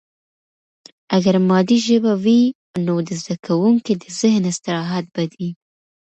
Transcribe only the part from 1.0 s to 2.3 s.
اگر مادي ژبه